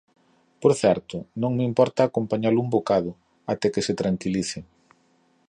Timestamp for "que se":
3.73-3.97